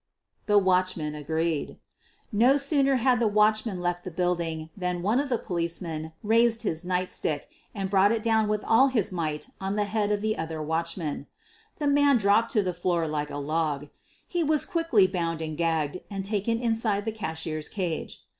[0.47, 1.77] The watchmen agreed.
[2.31, 6.83] No sooner had the watchman left the building than one of the policemen raised his
[6.83, 7.43] nightstick
[7.75, 11.27] and Drought it down with all his might on the head of the other watchman.
[11.77, 13.89] The man dropped to the floor like a log.
[14.25, 18.21] He was quickly bound and gagged and taken inside the cashier's cage.